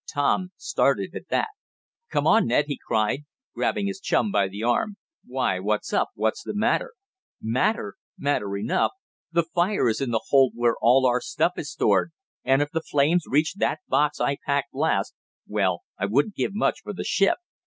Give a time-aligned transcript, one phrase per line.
[0.11, 1.49] Tom started at that.
[2.09, 4.95] "Come on, Ned!" he cried, grabbing his chum by the arm.
[5.23, 6.09] "Why, what's up?
[6.15, 6.93] What's the matter?"
[7.39, 7.97] "Matter?
[8.17, 8.93] Matter enough!
[9.31, 12.81] The fire is in the hold where all our stuff is stored, and if the
[12.81, 15.13] flames reach that box I packed last
[15.47, 17.37] well, I wouldn't give much for the ship!"